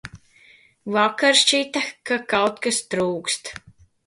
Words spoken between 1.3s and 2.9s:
šķita, ka kaut kas